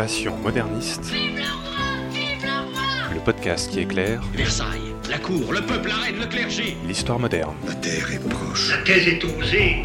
[0.00, 1.12] Passion moderniste.
[3.12, 6.74] Le podcast qui éclaire Versailles, la cour, le peuple, la reine, le clergé.
[6.86, 7.54] l'histoire moderne.
[7.66, 8.70] La terre est proche.
[8.70, 9.84] La thèse est osée.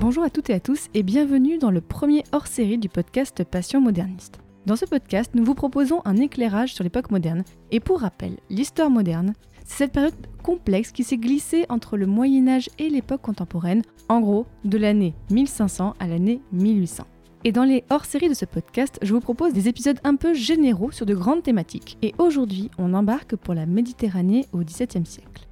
[0.00, 3.80] Bonjour à toutes et à tous et bienvenue dans le premier hors-série du podcast Passion
[3.80, 4.38] moderniste.
[4.66, 7.42] Dans ce podcast, nous vous proposons un éclairage sur l'époque moderne.
[7.72, 9.32] Et pour rappel, l'histoire moderne,
[9.64, 14.20] c'est cette période complexe qui s'est glissée entre le Moyen Âge et l'époque contemporaine, en
[14.20, 17.04] gros de l'année 1500 à l'année 1800.
[17.44, 20.90] Et dans les hors-séries de ce podcast, je vous propose des épisodes un peu généraux
[20.90, 21.96] sur de grandes thématiques.
[22.02, 25.46] Et aujourd'hui, on embarque pour la Méditerranée au XVIIe siècle.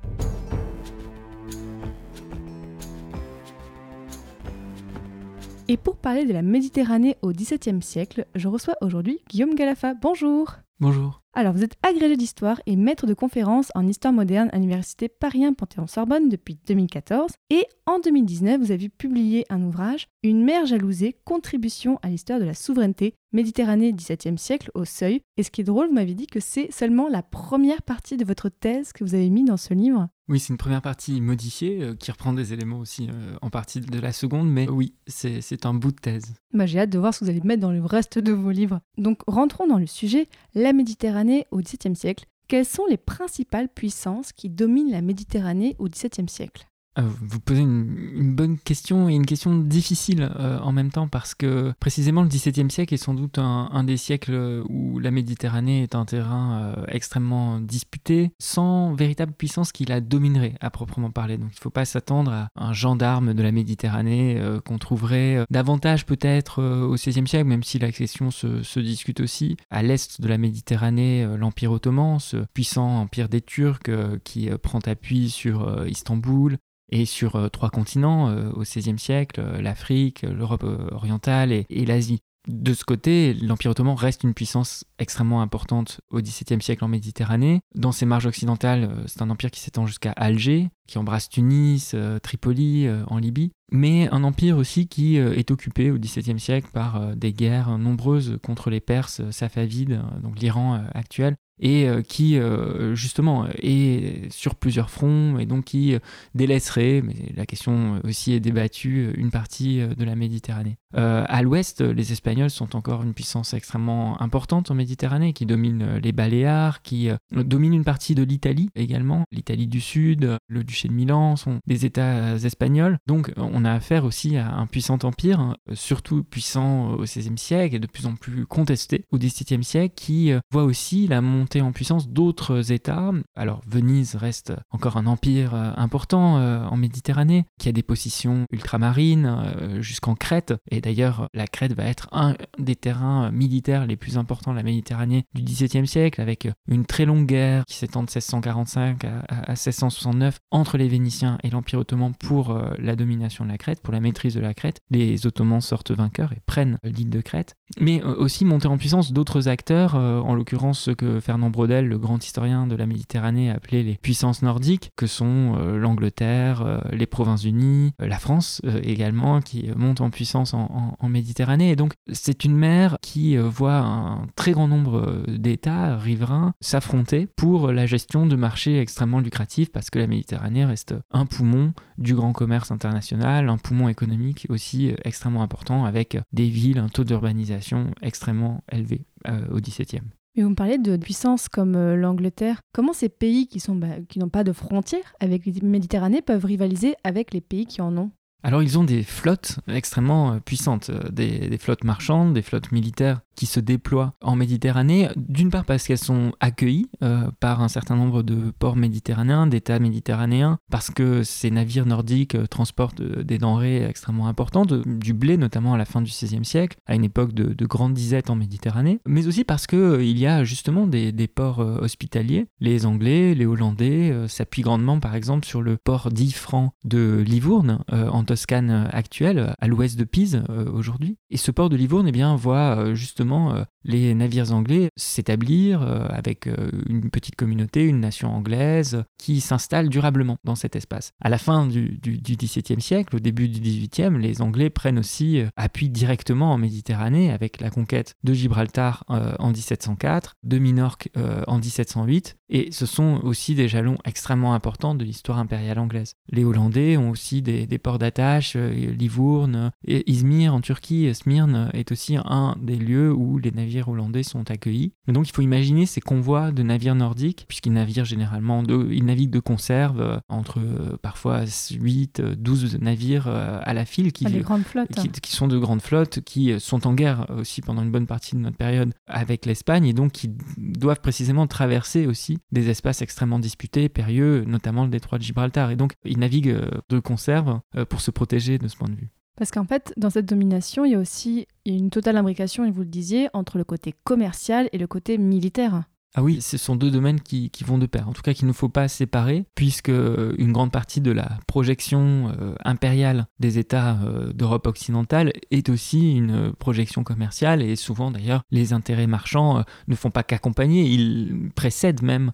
[5.69, 9.95] Et pour parler de la Méditerranée au XVIIe siècle, je reçois aujourd'hui Guillaume Galafa.
[9.95, 11.23] Bonjour Bonjour.
[11.33, 15.45] Alors, vous êtes agrégé d'histoire et maître de conférences en histoire moderne à l'Université Paris
[15.45, 17.33] 1 Panthéon-Sorbonne depuis 2014.
[17.51, 22.45] Et en 2019, vous avez publié un ouvrage, Une mer jalousée, contribution à l'histoire de
[22.45, 25.21] la souveraineté, Méditerranée 17e siècle au seuil.
[25.37, 28.25] Et ce qui est drôle, vous m'avez dit que c'est seulement la première partie de
[28.25, 30.09] votre thèse que vous avez mis dans ce livre.
[30.29, 33.81] Oui, c'est une première partie modifiée euh, qui reprend des éléments aussi euh, en partie
[33.81, 36.35] de la seconde, mais oui, c'est un bout de thèse.
[36.53, 38.51] Bah, J'ai hâte de voir ce que vous allez mettre dans le reste de vos
[38.51, 38.81] livres.
[38.99, 42.27] Donc rentrons dans le sujet, la Méditerranée au XVIIe siècle.
[42.47, 46.67] Quelles sont les principales puissances qui dominent la Méditerranée au XVIIe siècle?
[46.99, 51.73] Vous posez une, bonne question et une question difficile euh, en même temps parce que
[51.81, 56.05] précisément le XVIIe siècle est sans doute un, des siècles où la Méditerranée est un
[56.05, 61.37] terrain euh, extrêmement disputé, sans véritable puissance qui la dominerait à proprement parler.
[61.37, 65.37] Donc il ne faut pas s'attendre à un gendarme de la Méditerranée euh, qu'on trouverait
[65.37, 69.57] euh, davantage peut-être euh, au XVIe siècle, même si la question se, se discute aussi.
[69.71, 74.51] À l'est de la Méditerranée, euh, l'Empire ottoman, ce puissant empire des Turcs euh, qui
[74.51, 76.59] euh, prend appui sur euh, Istanbul,
[76.91, 81.85] et sur euh, trois continents euh, au XVIe siècle, euh, l'Afrique, l'Europe orientale et, et
[81.85, 82.21] l'Asie.
[82.47, 87.61] De ce côté, l'Empire ottoman reste une puissance extrêmement importante au XVIIe siècle en Méditerranée.
[87.75, 92.89] Dans ses marges occidentales, c'est un empire qui s'étend jusqu'à Alger, qui embrasse Tunis, Tripoli,
[93.09, 97.77] en Libye, mais un empire aussi qui est occupé au XVIIe siècle par des guerres
[97.77, 104.55] nombreuses contre les Perses safavides, donc l'Iran actuel, et euh, qui euh, justement est sur
[104.55, 105.99] plusieurs fronts et donc qui euh,
[106.35, 110.79] délaisserait, mais la question aussi est débattue, une partie de la Méditerranée.
[110.97, 115.83] Euh, à l'ouest, les Espagnols sont encore une puissance extrêmement importante en Méditerranée, qui domine
[115.83, 119.25] euh, les Baléares, qui euh, domine une partie de l'Italie également.
[119.31, 122.99] L'Italie du Sud, euh, le duché de Milan sont des États espagnols.
[123.07, 127.77] Donc on a affaire aussi à un puissant empire, hein, surtout puissant au XVIe siècle
[127.77, 131.73] et de plus en plus contesté au XVIIe siècle, qui voit aussi la montée en
[131.73, 133.13] puissance d'autres États.
[133.37, 140.15] Alors Venise reste encore un empire important en Méditerranée, qui a des positions ultramarines jusqu'en
[140.15, 140.55] Crète.
[140.81, 145.25] D'ailleurs, la Crète va être un des terrains militaires les plus importants de la Méditerranée
[145.35, 149.51] du XVIIe siècle, avec une très longue guerre qui s'étend de 1645 à, à- à
[149.53, 153.93] 1669 entre les Vénitiens et l'Empire ottoman pour euh, la domination de la Crète, pour
[153.93, 154.81] la maîtrise de la Crète.
[154.91, 157.55] Les Ottomans sortent vainqueurs et prennent l'île de Crète.
[157.81, 161.87] Mais euh, aussi monter en puissance d'autres acteurs, euh, en l'occurrence ce que Fernand Braudel,
[161.87, 167.93] le grand historien de la Méditerranée, appelait les puissances nordiques, que sont l'Angleterre, les Provinces-Unies,
[167.99, 171.71] la France également, qui monte en puissance en, en- Méditerranée.
[171.71, 176.53] Et donc c'est une mer qui euh, voit un très grand nombre euh, d'États riverains
[176.61, 181.73] s'affronter pour la gestion de marchés extrêmement lucratifs, parce que la Méditerranée reste un poumon
[181.97, 186.89] du grand commerce international, un poumon économique aussi euh, extrêmement important, avec des villes, un
[186.89, 189.07] taux d'urbanisation extrêmement élevé
[189.51, 190.03] au XVIIe.
[190.37, 192.61] Et vous me parlez de puissances comme l'Angleterre.
[192.73, 196.45] Comment ces pays qui sont bah, qui n'ont pas de frontières avec la Méditerranée peuvent
[196.45, 198.11] rivaliser avec les pays qui en ont?
[198.43, 202.71] Alors ils ont des flottes extrêmement euh, puissantes, euh, des, des flottes marchandes, des flottes
[202.73, 207.69] militaires qui se déploient en Méditerranée, d'une part parce qu'elles sont accueillies euh, par un
[207.69, 213.23] certain nombre de ports méditerranéens, d'États méditerranéens, parce que ces navires nordiques euh, transportent euh,
[213.23, 217.05] des denrées extrêmement importantes, du blé notamment à la fin du XVIe siècle, à une
[217.05, 220.43] époque de, de grande disette en Méditerranée, mais aussi parce que euh, il y a
[220.43, 222.47] justement des, ports hospitaliers.
[222.59, 228.25] Les Anglais, les Hollandais s'appuient grandement par exemple sur le port d'Ifran de Livourne, en
[228.25, 230.43] Toscane actuelle, à l'ouest de Pise
[230.73, 231.19] aujourd'hui.
[231.29, 236.07] Et ce port de Livourne eh bien, voit justement euh, les navires anglais s'établir euh,
[236.09, 241.13] avec euh, une petite communauté, une nation anglaise, qui s'installe durablement dans cet espace.
[241.21, 245.49] À la fin du, XVIIe siècle, au début du XVIIIe, les Anglais prennent aussi euh,
[245.57, 251.09] appui directement en Méditerranée avec la conquête de Gibraltar en 1704, de Minorque
[251.47, 256.15] en 1708, et ce sont aussi des jalons extrêmement importants de l'histoire impériale anglaise.
[256.31, 262.17] Les Hollandais ont aussi des, ports d'attache, Livourne, et Izmir en Turquie, Smyrne est aussi
[262.17, 264.93] un des lieux où les navires hollandais sont accueillis.
[265.07, 269.05] Et donc il faut imaginer ces convois de navires nordiques, puisqu'ils naviguent généralement, de, ils
[269.05, 274.25] naviguent de conserve euh, entre euh, parfois 8, 12 euh, navires à la file qui,
[274.25, 278.41] qui, sont de grandes flottes, qui sont en guerre aussi pendant une bonne partie de
[278.41, 283.89] notre période avec l'Espagne, et donc qui doivent précisément traverser aussi des espaces extrêmement disputés,
[283.89, 285.71] périlleux, notamment le détroit de Gibraltar.
[285.71, 289.11] Et donc ils naviguent de conserve pour se protéger de ce point de vue.
[289.39, 292.81] Parce qu'en fait, dans cette domination, il y a aussi une totale imbrication, et vous
[292.81, 295.85] le disiez, entre le côté commercial et le côté militaire.
[296.15, 298.53] Ah oui, ce sont deux domaines qui, vont de pair, en tout cas qu'il ne
[298.53, 304.01] faut pas séparer, puisque euh, une grande partie de la projection euh, impériale des États
[304.03, 309.95] euh, d'Europe occidentale est aussi une projection commerciale, et souvent d'ailleurs les intérêts marchands ne
[309.95, 312.33] font pas qu'accompagner, ils précèdent même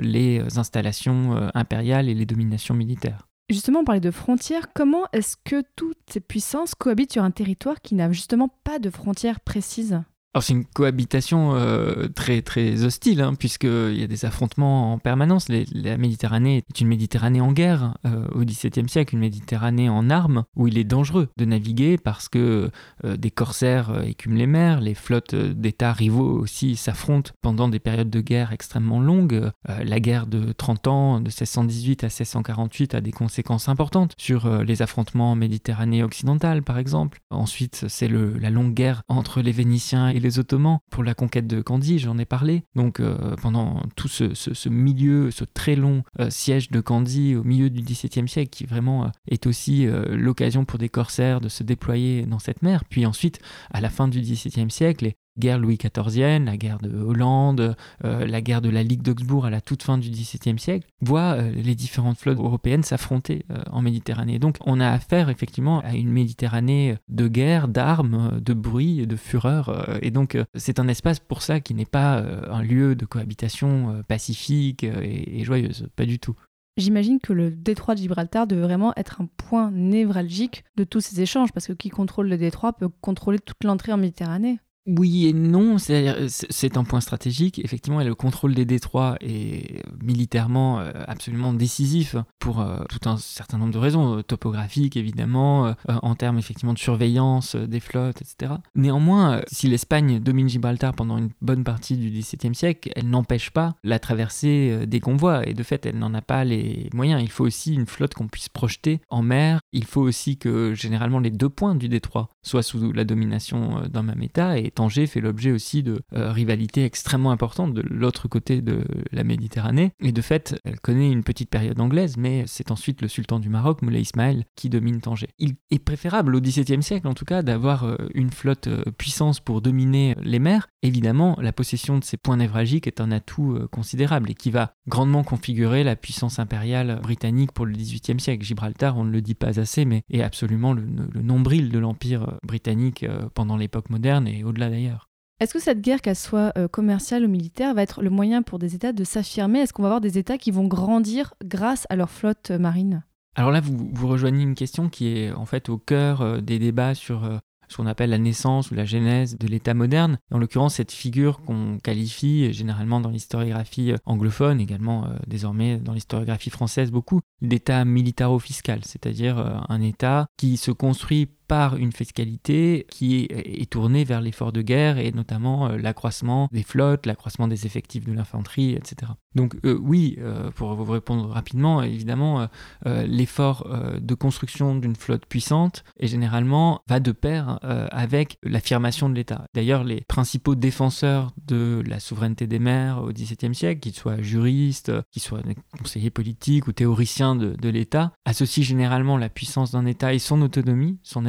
[0.00, 3.25] les installations impériales et les dominations militaires.
[3.48, 4.72] Justement, on parlait de frontières.
[4.72, 8.90] Comment est-ce que toutes ces puissances cohabitent sur un territoire qui n'a justement pas de
[8.90, 10.00] frontières précises?
[10.36, 14.98] Alors c'est une cohabitation euh, très très hostile, hein, puisqu'il y a des affrontements en
[14.98, 15.46] permanence.
[15.48, 20.44] la Méditerranée est une Méditerranée en guerre euh, au XVIIe siècle, une Méditerranée en armes,
[20.54, 22.70] où il est dangereux de naviguer parce que
[23.06, 28.10] euh, des corsaires écument les mers, les flottes d'États rivaux aussi s'affrontent pendant des périodes
[28.10, 29.50] de guerre extrêmement longues.
[29.66, 34.82] la guerre de 30 ans, de 1618 à 1648, a des conséquences importantes sur les
[34.82, 37.20] affrontements en Méditerranée occidentale, par exemple.
[37.30, 41.46] Ensuite, c'est la longue guerre entre les Vénitiens et les les Ottomans pour la conquête
[41.46, 42.64] de Candie, j'en ai parlé.
[42.74, 47.70] Donc euh, pendant tout ce, milieu, ce très long euh, siège de Candie au milieu
[47.70, 52.26] du XVIIe siècle, qui vraiment euh, est aussi l'occasion pour des corsaires de se déployer
[52.26, 52.84] dans cette mer.
[52.90, 53.40] Puis ensuite,
[53.70, 58.40] à la fin du XVIIe siècle, guerre Louis XIVienne, la guerre de Hollande, euh, la
[58.40, 61.74] guerre de la Ligue d'Augsbourg à la toute fin du XVIIe siècle, voient euh, les
[61.74, 64.38] différentes flottes européennes s'affronter euh, en Méditerranée.
[64.38, 69.98] Donc on a affaire effectivement à une Méditerranée de guerre, d'armes, de bruit, de fureur.
[70.02, 74.84] et donc c'est un espace pour ça qui n'est pas un lieu de cohabitation pacifique
[74.84, 76.34] et joyeuse, pas du tout.
[76.76, 81.22] J'imagine que le détroit de Gibraltar devait vraiment être un point névralgique de tous ces
[81.22, 84.58] échanges, parce que qui contrôle le détroit peut contrôler toute l'entrée en Méditerranée.
[84.86, 87.60] Oui et non, c'est un point stratégique.
[87.64, 93.58] Effectivement, le contrôle des détroits est militairement euh, absolument décisif pour euh, tout un certain
[93.58, 98.54] nombre de raisons, euh, topographiques évidemment, en termes effectivement de surveillance des flottes, etc.
[98.74, 103.74] Néanmoins, si l'Espagne domine Gibraltar pendant une bonne partie du XVIIe siècle, elle n'empêche pas
[103.82, 107.20] la traversée des convois et de fait, elle n'en a pas les moyens.
[107.22, 109.60] Il faut aussi une flotte qu'on puisse projeter en mer.
[109.72, 114.02] Il faut aussi que généralement les deux points du détroit soient sous la domination d'un
[114.02, 118.60] même État et Tanger fait l'objet aussi de euh, rivalités extrêmement importantes de l'autre côté
[118.60, 119.92] de la Méditerranée.
[120.00, 123.48] Et de fait, elle connaît une petite période anglaise, mais c'est ensuite le sultan du
[123.48, 125.28] Maroc, Moulay Ismaël, qui domine Tanger.
[125.38, 129.40] Il est préférable au XVIIe siècle, en tout cas, d'avoir euh, une flotte euh, puissance
[129.40, 130.68] pour dominer les mers.
[130.82, 135.24] Évidemment, la possession de ces points névralgiques est un atout considérable et qui va grandement
[135.24, 138.44] configurer la puissance impériale britannique pour le XVIIIe siècle.
[138.44, 142.38] Gibraltar, on ne le dit pas assez, mais est absolument le, le nombril de l'empire
[142.44, 145.06] britannique pendant l'époque moderne et au-delà d'ailleurs.
[145.38, 148.58] Est-ce que cette guerre, qu'elle soit euh, commerciale ou militaire, va être le moyen pour
[148.58, 149.60] des États de s'affirmer?
[149.60, 153.04] Est-ce qu'on va avoir des États qui vont grandir grâce à leur flotte euh, marine?
[153.34, 156.58] Alors là, vous, vous, rejoignez une question qui est en fait au cœur euh, des
[156.58, 157.28] débats sur
[157.68, 160.18] ce qu'on appelle la naissance ou la genèse de l'État moderne.
[160.30, 166.92] En l'occurrence, cette figure qu'on qualifie généralement dans l'historiographie anglophone, également désormais dans l'historiographie française
[166.92, 174.04] beaucoup, d'État militaro-fiscal, c'est-à-dire un État qui se construit par une fiscalité qui est, tournée
[174.04, 178.74] vers l'effort de guerre et notamment euh, l'accroissement des flottes, l'accroissement des effectifs de l'infanterie,
[178.74, 179.12] etc.
[179.34, 182.48] Donc euh, oui, euh, pour vous répondre rapidement, évidemment,
[182.84, 183.68] l'effort
[184.00, 189.46] de construction d'une flotte puissante et généralement va de pair avec l'affirmation de l'État.
[189.54, 194.92] D'ailleurs, les principaux défenseurs de la souveraineté des mers au XVIIe siècle, qu'ils soient juristes,
[195.10, 195.42] qu'ils soient
[195.78, 200.42] conseillers politiques ou théoriciens de, de l'État, associent généralement la puissance d'un État et son
[200.42, 201.26] autonomie, son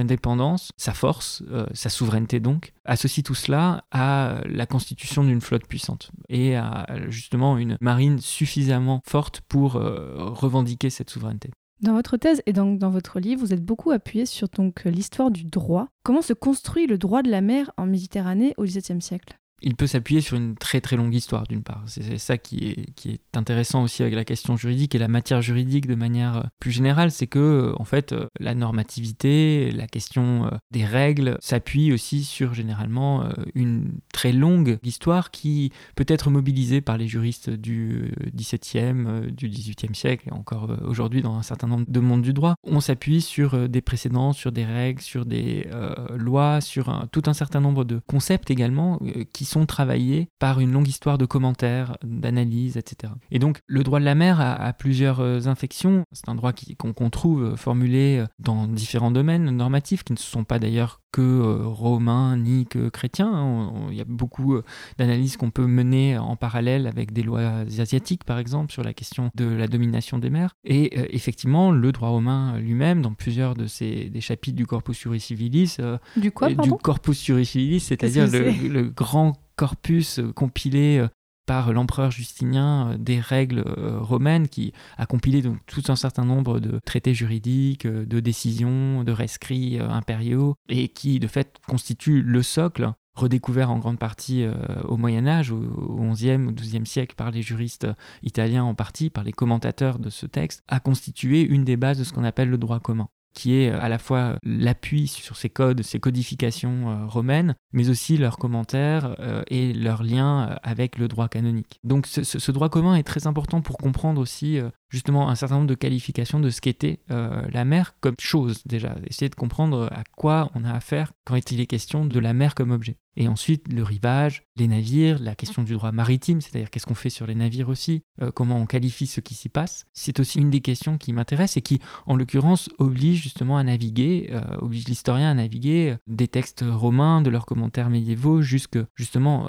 [0.77, 6.11] sa force, euh, sa souveraineté donc, associe tout cela à la constitution d'une flotte puissante
[6.29, 11.51] et à justement une marine suffisamment forte pour euh, revendiquer cette souveraineté.
[11.81, 15.29] Dans votre thèse et donc dans votre livre, vous êtes beaucoup appuyé sur donc l'histoire
[15.29, 15.87] du droit.
[16.03, 19.37] Comment se construit le droit de la mer en Méditerranée au XVIIe siècle?
[19.61, 21.83] Il peut s'appuyer sur une très très longue histoire d'une part.
[21.87, 25.41] C'est ça qui est, qui est intéressant aussi avec la question juridique et la matière
[25.41, 29.87] juridique de manière euh, plus générale, c'est que euh, en fait euh, la normativité, la
[29.87, 36.81] question des règles s'appuie aussi sur généralement une très longue histoire qui peut être mobilisée
[36.81, 41.85] par les juristes du XVIIe, du XVIIIe siècle et encore aujourd'hui dans un certain nombre
[41.87, 42.55] de mondes du droit.
[42.63, 45.67] On s'appuie sur des précédents, sur des règles, sur des
[46.15, 48.99] lois, sur tout un certain nombre de concepts également
[49.33, 53.13] qui sont travaillés par une longue histoire de commentaires, d'analyses, etc.
[53.31, 56.03] Et donc le droit de la mer a, plusieurs euh, infections.
[56.11, 60.43] C'est un droit qu'on trouve euh, formulé euh, dans différents domaines normatifs qui ne sont
[60.43, 63.31] pas d'ailleurs que romains ni que chrétiens.
[63.33, 63.73] Hein.
[63.89, 64.57] Il y a beaucoup
[64.97, 69.31] d'analyses qu'on peut mener en parallèle avec des lois asiatiques, par exemple, sur la question
[69.35, 70.55] de la domination des mers.
[70.63, 75.19] Et effectivement, le droit romain lui-même, dans plusieurs de ces des chapitres du Corpus Juris
[75.19, 75.77] Civilis,
[76.15, 81.07] du quoi, Du Corpus Juris Civilis, c'est-à-dire le, le, grand corpus euh, compilé euh,
[81.47, 83.63] par l'empereur Justinien euh, des règles
[83.99, 89.11] romaines qui a compilé donc tout un certain nombre de traités juridiques, de décisions, de
[89.11, 94.45] rescrits impériaux et qui de fait constitue le socle redécouvert en grande partie
[94.87, 97.87] au Moyen Âge, au XIe ou XIIe siècle par les juristes
[98.21, 102.03] italiens en partie, par les commentateurs de ce texte, a constitué une des bases de
[102.03, 105.49] ce qu'on appelle le droit commun qui est euh, à la fois l'appui sur ces
[105.49, 111.07] codes, ces codifications euh, romaines, mais aussi leurs commentaires euh, et leurs liens avec le
[111.07, 111.79] droit canonique.
[111.83, 115.75] Donc ce, droit commun est très important pour comprendre aussi justement un certain nombre de
[115.75, 120.63] qualifications de ce qu'était la mer comme chose déjà, essayer de comprendre à quoi on
[120.63, 122.97] a affaire quand il est question de la mer comme objet.
[123.19, 127.09] Et ensuite, le rivage, les navires, la question du droit maritime, c'est-à-dire qu'est-ce qu'on fait
[127.09, 129.85] sur les navires aussi, euh, comment on qualifie ce qui s'y passe.
[129.91, 134.29] C'est aussi une des questions qui m'intéresse et qui, en l'occurrence, oblige justement à naviguer,
[134.31, 139.47] euh, oblige l'historien à naviguer euh, des textes romains, de leurs commentaires médiévaux, jusque justement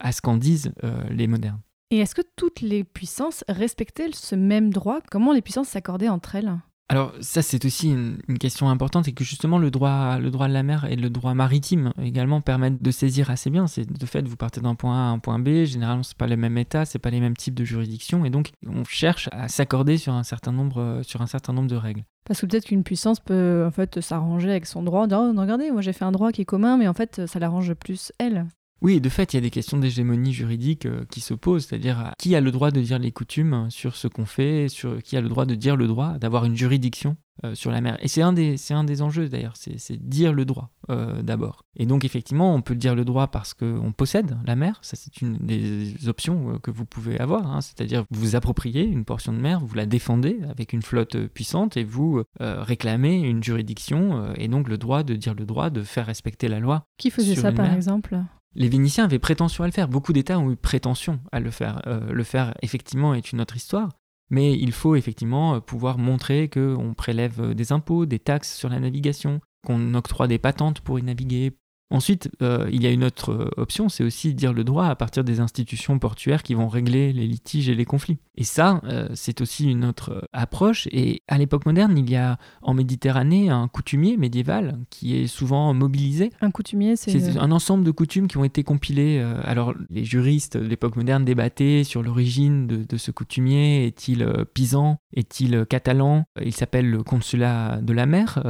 [0.00, 0.72] à ce qu'en disent
[1.10, 1.60] les modernes.
[1.90, 5.00] Et est-ce que toutes les puissances respectaient ce même droit?
[5.10, 6.56] Comment les puissances s'accordaient entre elles?
[6.90, 10.52] Alors ça c'est aussi une, question importante et que justement le droit, le droit de
[10.52, 13.68] la mer et le droit maritime également permettent de saisir assez bien.
[13.68, 16.26] C'est de fait vous partez d'un point A à un point B, généralement c'est pas
[16.26, 19.46] les mêmes États, c'est pas les mêmes types de juridictions et donc on cherche à
[19.46, 22.02] s'accorder sur un certain nombre sur un certain nombre de règles.
[22.24, 25.06] Parce que peut-être qu'une puissance peut en fait s'arranger avec son droit.
[25.12, 27.72] Oh, regardez, moi j'ai fait un droit qui est commun, mais en fait ça l'arrange
[27.74, 28.46] plus elle.
[28.82, 32.14] Oui, de fait, il y a des questions d'hégémonie juridique euh, qui se posent, c'est-à-dire
[32.18, 35.20] qui a le droit de dire les coutumes sur ce qu'on fait, sur qui a
[35.20, 37.98] le droit de dire le droit, d'avoir une juridiction euh, sur la mer?
[38.00, 41.66] Et c'est un, des, un des enjeux d'ailleurs, c'est dire le droit euh, d'abord.
[41.76, 45.20] Et donc effectivement, on peut dire le droit parce qu'on possède la mer, ça c'est
[45.20, 47.60] une des options que vous pouvez avoir, hein.
[47.60, 51.76] c'est-à-dire vous vous appropriez une portion de mer, vous la défendez avec une flotte puissante
[51.76, 56.06] et vous réclamez une juridiction et donc le droit de dire le droit, de faire
[56.06, 56.84] respecter la loi.
[56.96, 58.18] Qui faisait ça par exemple?
[58.54, 59.88] Les Vénitiens avaient prétention à le faire.
[59.88, 61.82] Beaucoup d'États ont eu prétention à le faire.
[61.86, 63.90] Euh, le faire, effectivement, est une autre histoire.
[64.30, 68.68] Mais il faut effectivement euh, pouvoir montrer qu'on prélève euh, des impôts, des taxes sur
[68.68, 71.52] la navigation, qu'on octroie des patentes pour y naviguer,
[71.92, 74.94] Ensuite, euh, il y a une autre euh, option, c'est aussi dire le droit à
[74.94, 78.18] partir des institutions portuaires qui vont régler les litiges et les conflits.
[78.36, 80.86] Et ça, euh, c'est aussi une autre approche.
[80.92, 85.74] Et à l'époque moderne, il y a en Méditerranée un coutumier médiéval qui est souvent
[85.74, 86.30] mobilisé.
[86.40, 87.36] Un coutumier, c'est...
[87.36, 89.18] un ensemble de coutumes qui ont été compilées.
[89.44, 93.86] alors, les juristes de l'époque moderne débattaient sur l'origine de, ce coutumier.
[93.86, 96.24] Est-il pisan Est-il catalan?
[96.40, 98.42] Il s'appelle le consulat de la mer,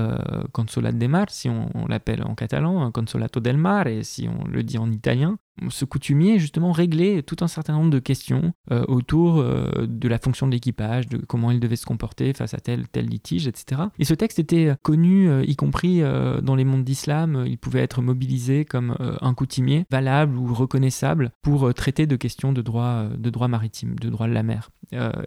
[0.52, 4.62] consulat de mar, si on, on l'appelle en catalan, consulat del Mare, si on le
[4.62, 9.38] dit en italien, ce coutumier justement réglait tout un certain nombre de questions euh, autour
[9.38, 12.88] euh, de la fonction de l'équipage, de comment il devait se comporter face à tel
[12.88, 13.82] tel litige, etc.
[13.98, 18.00] Et ce texte était connu, euh, y compris dans les mondes d'islam, il pouvait être
[18.02, 23.48] mobilisé comme un coutumier valable ou reconnaissable pour traiter de questions de droit, de droit
[23.48, 24.70] maritime, de droit de la mer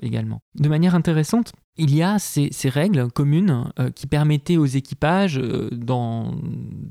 [0.02, 0.42] également.
[0.56, 5.40] De manière intéressante, il y a ces, règles communes qui permettaient aux équipages,
[5.72, 6.34] dans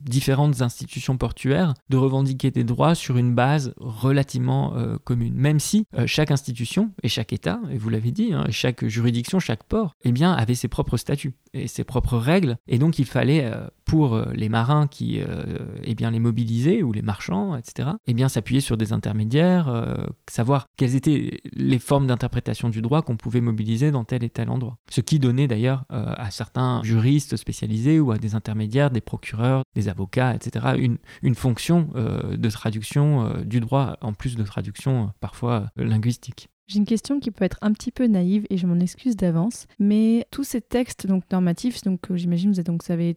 [0.04, 5.34] différentes institutions portuaires, de revendiquer des droits sur une base relativement euh, commune.
[5.34, 9.38] Même si euh, chaque institution et chaque État, et vous l'avez dit, hein, chaque juridiction,
[9.38, 12.56] chaque port, eh bien, avait ses propres statuts et ses propres règles.
[12.68, 15.20] Et donc, il fallait, euh, pour les marins qui
[15.82, 20.66] eh bien, les mobilisaient, ou les marchands, etc., eh bien, s'appuyer sur des intermédiaires, savoir
[20.76, 24.71] quelles étaient les formes d'interprétation du droit qu'on pouvait mobiliser dans tel et tel endroit.
[24.90, 29.88] Ce qui donnait d'ailleurs à certains juristes spécialisés ou à des intermédiaires, des procureurs, des
[29.88, 30.76] avocats, etc.,
[31.22, 36.48] une, fonction de traduction euh, du droit, en plus de traduction euh, parfois euh, linguistique.
[36.68, 39.66] J'ai une question qui peut être un petit peu naïve et je m'en excuse d'avance,
[39.78, 43.12] mais tous ces textes donc normatifs, donc j'imagine vous donc vous avez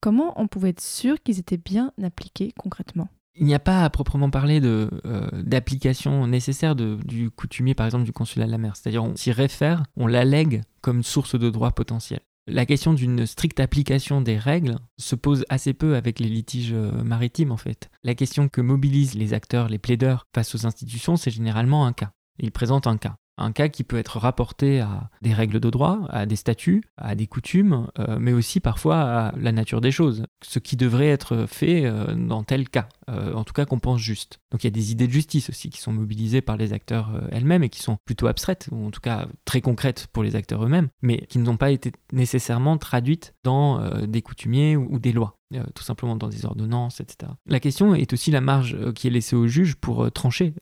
[0.00, 3.08] comment on pouvait être sûr qu'ils étaient bien appliqués concrètement?
[3.36, 4.88] Il n'y a pas à proprement parler euh,
[5.32, 8.76] d'application nécessaire du coutumier, par exemple du consulat de la mer.
[8.76, 12.20] C'est-à-dire on s'y réfère, on l'allègue comme source de droit potentiel.
[12.46, 17.02] La question d'une stricte application des règles se pose assez peu avec les litiges euh,
[17.02, 17.90] maritimes en fait.
[18.02, 22.12] La question que mobilisent les acteurs, les plaideurs face aux institutions, c'est généralement un cas.
[22.38, 23.16] Ils présentent un cas.
[23.38, 27.14] Un cas qui peut être rapporté à des règles de droit, à des statuts, à
[27.14, 31.46] des coutumes, euh, mais aussi parfois à la nature des choses, ce qui devrait être
[31.46, 34.40] fait dans tel cas, en tout cas qu'on pense juste.
[34.50, 37.10] Donc il y a des idées de justice aussi qui sont mobilisées par les acteurs
[37.30, 40.64] elles-mêmes et qui sont plutôt abstraites, ou en tout cas très concrètes pour les acteurs
[40.64, 45.38] eux-mêmes, mais qui n'ont pas été nécessairement traduites dans des coutumiers ou des lois.
[45.54, 47.32] Euh, tout simplement dans des ordonnances, etc.
[47.46, 50.54] La question est aussi la marge euh, qui est laissée au juge pour euh, trancher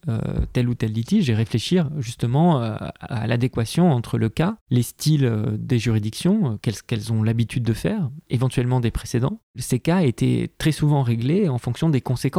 [0.53, 5.79] tel ou tel litige et réfléchir justement à l'adéquation entre le cas, les styles des
[5.79, 9.41] juridictions, qu'elles ont l'habitude de faire, éventuellement des précédents.
[9.57, 12.32] Ces cas étaient très souvent réglés en fonction des conséquences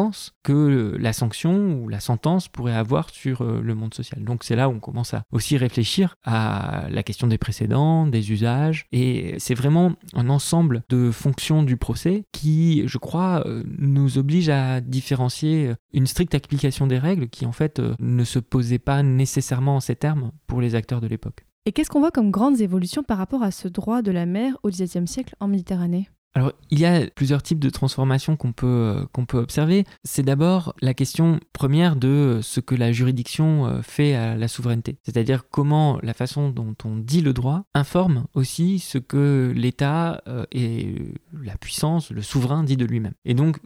[0.43, 4.23] que la sanction ou la sentence pourrait avoir sur le monde social.
[4.23, 8.31] Donc c'est là où on commence à aussi réfléchir à la question des précédents, des
[8.31, 14.17] usages, et c'est vraiment un ensemble de fonctions du procès qui, je crois, euh, nous
[14.17, 18.39] oblige à différencier euh, une stricte application des règles qui, en fait, euh, ne se
[18.39, 21.45] posait pas nécessairement en ces termes pour les acteurs de l'époque.
[21.65, 24.57] Et qu'est-ce qu'on voit comme grandes évolutions par rapport à ce droit de la mer
[24.63, 26.09] au XVIIe siècle en Méditerranée?
[26.35, 29.85] Alors, il y a plusieurs types de transformations qu'on peut, euh, qu'on peut observer.
[30.03, 34.97] C'est d'abord la question première de ce que la juridiction euh, fait à la souveraineté.
[35.03, 40.45] C'est-à-dire comment la façon dont on dit le droit informe aussi ce que l'État euh,
[40.51, 43.13] et la puissance, le souverain dit de lui-même.
[43.25, 43.59] Et donc,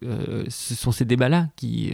[0.50, 1.94] ce sont ces débats-là qui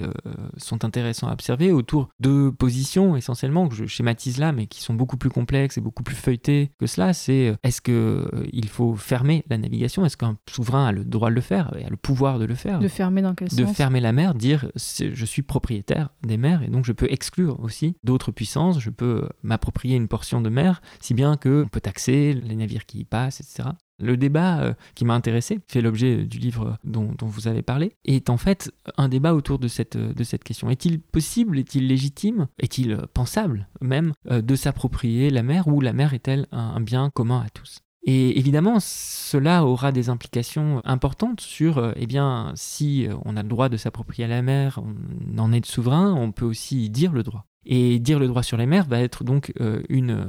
[0.57, 4.93] sont intéressants à observer autour de positions essentiellement, que je schématise là, mais qui sont
[4.93, 7.13] beaucoup plus complexes et beaucoup plus feuilletées que cela.
[7.13, 10.05] C'est est-ce qu'il faut fermer la navigation?
[10.05, 10.37] Est-ce qu'un
[10.71, 12.79] a le droit de le faire, et a le pouvoir de le faire.
[12.79, 13.59] De fermer dans quel sens?
[13.59, 17.59] De fermer la mer, dire je suis propriétaire des mers et donc je peux exclure
[17.59, 21.81] aussi d'autres puissances, je peux m'approprier une portion de mer, si bien que on peut
[21.81, 23.69] taxer les navires qui y passent, etc.
[23.99, 28.29] Le débat euh, qui m'a intéressé, fait l'objet du livre dont, vous avez parlé, est
[28.29, 30.69] en fait un débat autour de cette, de cette question.
[30.69, 36.13] Est-il possible, est-il légitime, est-il pensable même euh, de s'approprier la mer ou la mer
[36.13, 37.79] est-elle un bien commun à tous?
[38.05, 43.43] Et évidemment, cela aura des implications importantes sur, euh, eh bien, si euh, on a
[43.43, 47.23] le droit de s'approprier la mer, on en est souverain, on peut aussi dire le
[47.23, 47.45] droit.
[47.65, 50.25] Et dire le droit sur les mers va être donc euh, une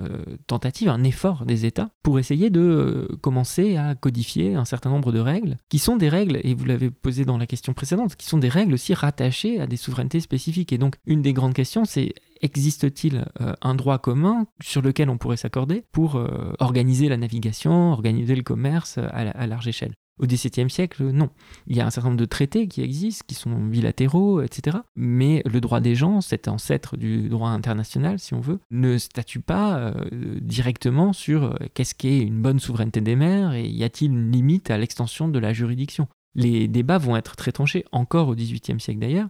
[0.47, 5.19] tentative, un effort des États pour essayer de commencer à codifier un certain nombre de
[5.19, 8.39] règles, qui sont des règles, et vous l'avez posé dans la question précédente, qui sont
[8.39, 10.73] des règles aussi rattachées à des souverainetés spécifiques.
[10.73, 15.19] Et donc, une des grandes questions, c'est existe-t-il euh, un droit commun sur lequel on
[15.19, 19.95] pourrait s'accorder pour euh, organiser la navigation, organiser le commerce à, large échelle?
[20.21, 21.31] Au XVIIe siècle, non.
[21.67, 24.79] Il y a un certain nombre de traités qui existent, qui sont bilatéraux, etc.
[24.95, 29.41] Mais le droit des gens, cet ancêtre du droit international, si on veut, ne statue
[29.41, 29.93] pas euh,
[30.41, 34.79] directement sur qu'est-ce qu'est une bonne souveraineté des mers et y a-t-il une limite à
[34.79, 36.07] l'extension de la juridiction?
[36.35, 39.29] Les débats vont être très tranchés, encore au XVIIIe siècle d'ailleurs,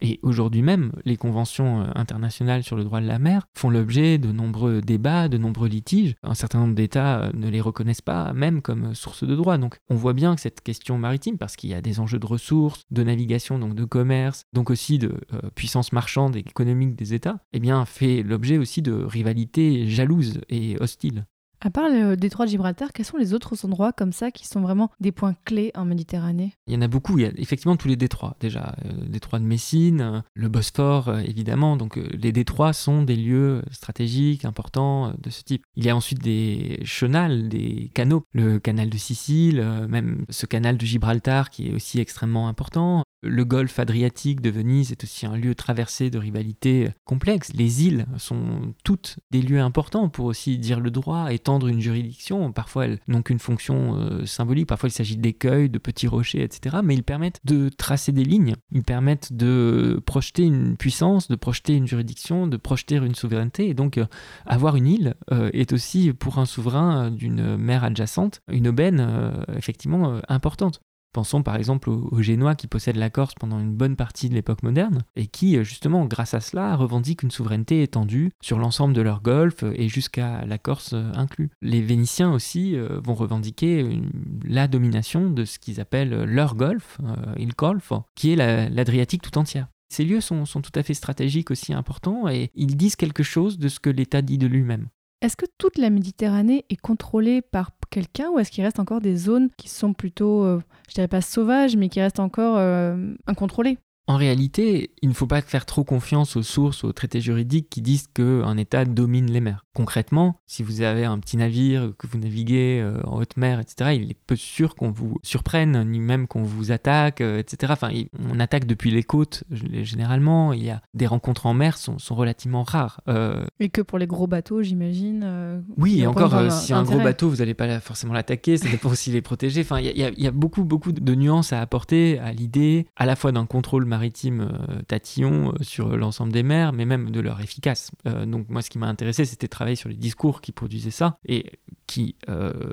[0.00, 4.18] et aujourd'hui même, les conventions euh, internationales sur le droit de la mer font l'objet
[4.18, 6.14] de nombreux débats, de nombreux litiges.
[6.22, 9.58] Un certain nombre d'États euh, ne les reconnaissent pas même comme source de droit.
[9.58, 12.26] Donc on voit bien que cette question maritime, parce qu'il y a des enjeux de
[12.26, 17.14] ressources, de navigation, donc de commerce, donc aussi de euh, puissance marchande et économique des
[17.14, 21.24] États, eh bien fait l'objet aussi de rivalités jalouses et hostiles.
[21.66, 24.60] À part le détroit de Gibraltar, quels sont les autres endroits comme ça qui sont
[24.60, 26.52] vraiment des points clés en Méditerranée?
[26.66, 27.18] Il y en a beaucoup.
[27.18, 28.76] Il y a effectivement tous les détroits déjà.
[28.84, 31.78] Le euh, détroit de Messine, euh, le Bosphore euh, évidemment.
[31.78, 35.64] Donc les détroits sont des lieux stratégiques importants de ce type.
[35.74, 38.24] Il y a ensuite des chenals, des canaux.
[38.34, 43.04] Le canal de Sicile, même ce canal de Gibraltar qui est aussi extrêmement important.
[43.24, 47.54] Le golfe Adriatique de Venise est aussi un lieu traversé de rivalités complexes.
[47.54, 52.52] Les îles sont toutes des lieux importants pour aussi dire le droit, étendre une juridiction.
[52.52, 56.76] Parfois, elles n'ont qu'une fonction euh, symbolique, parfois il s'agit d'écueils, de petits rochers, etc.
[56.84, 61.76] Mais ils permettent de tracer des lignes, ils permettent de projeter une puissance, de projeter
[61.76, 63.70] une juridiction, de projeter une souveraineté.
[63.70, 64.04] Et donc, euh,
[64.44, 70.20] avoir une île euh, est aussi pour un souverain d'une mer adjacente une aubaine effectivement
[70.28, 70.80] importante.
[71.14, 74.64] Pensons par exemple aux, Génois qui possèdent la Corse pendant une bonne partie de l'époque
[74.64, 79.00] moderne et qui, euh, justement, grâce à cela, revendiquent une souveraineté étendue sur l'ensemble de
[79.00, 81.50] leur golfe et jusqu'à la Corse euh, inclus.
[81.62, 84.02] Les Vénitiens aussi euh, vont revendiquer
[84.44, 86.98] la domination de ce qu'ils appellent leur golfe,
[87.38, 89.68] il golf, qui est l'Adriatique tout entière.
[89.88, 93.68] Ces lieux sont, tout à fait stratégiques aussi importants et ils disent quelque chose de
[93.68, 94.88] ce que l'État dit de lui-même.
[95.24, 99.16] Est-ce que toute la Méditerranée est contrôlée par quelqu'un ou est-ce qu'il reste encore des
[99.16, 103.78] zones qui sont plutôt, euh, je dirais pas sauvages, mais qui restent encore euh, incontrôlées?
[104.06, 107.80] En réalité, il ne faut pas faire trop confiance aux sources, aux traités juridiques qui
[107.80, 109.64] disent qu'un État domine les mers.
[109.74, 113.98] Concrètement, si vous avez un petit navire, que vous naviguez euh, en haute mer, etc.,
[114.00, 117.72] il est peu sûr qu'on vous surprenne, ni même qu'on vous attaque, euh, etc.
[117.72, 117.90] Enfin,
[118.30, 120.52] on attaque depuis les côtes, généralement.
[120.52, 123.00] Il y a des rencontres en mer sont, sont relativement rares.
[123.08, 125.62] Euh, et que pour les gros bateaux, j'imagine.
[125.78, 129.10] oui, et encore, si un gros bateau, vous n'allez pas forcément l'attaquer, ça dépend aussi
[129.10, 129.62] les protéger.
[129.62, 133.16] Enfin, il y, y, a beaucoup, beaucoup de nuances à apporter à l'idée à la
[133.16, 137.40] fois d'un contrôle maritime euh, tatillon euh, sur l'ensemble des mers, mais même de leur
[137.40, 137.92] efficace.
[138.06, 140.90] Euh, donc moi, ce qui m'a intéressé, c'était de travailler sur les discours qui produisaient
[140.90, 141.52] ça et
[141.86, 142.16] qui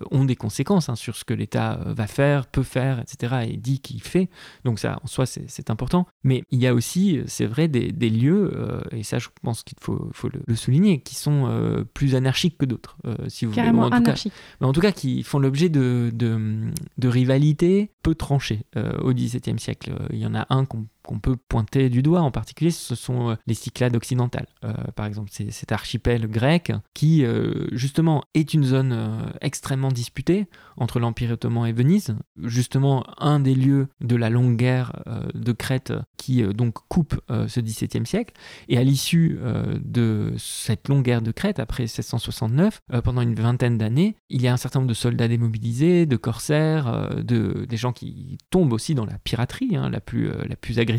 [0.10, 3.46] ont des conséquences hein, sur ce que l'État va faire, peut faire, etc.
[3.50, 4.30] et dit qu'il fait.
[4.64, 6.08] Donc ça, en soi, c'est important.
[6.24, 10.10] Mais il y a aussi, c'est vrai, des, lieux, et ça, je pense qu'il faut,
[10.14, 12.96] faut le, souligner, qui sont plus anarchiques que d'autres,
[13.28, 13.96] si vous Carrément voulez.
[13.98, 14.30] En tout, cas,
[14.62, 18.62] mais en tout cas, qui font l'objet de, de, de rivalités peu tranchées
[19.02, 19.94] au XVIIe siècle.
[20.12, 23.32] Il y en a un qu'on qu'on peut pointer du doigt en particulier, ce sont
[23.32, 24.48] euh, les Cyclades occidentales.
[24.64, 30.48] Euh, par exemple, c'est cet archipel grec qui, euh, justement, est une zone extrêmement disputée
[30.78, 32.16] entre l'Empire ottoman et Venise.
[32.42, 38.06] Justement, un des lieux de la longue guerre de Crète qui, donc, coupe ce XVIIe
[38.06, 38.34] siècle.
[38.68, 39.40] Et à l'issue
[39.84, 44.54] de cette longue guerre de Crète, après 1669, pendant une vingtaine d'années, il y a
[44.54, 49.06] un certain nombre de soldats démobilisés, de corsaires, de, des gens qui tombent aussi dans
[49.06, 50.91] la piraterie hein, la, plus, la plus agressive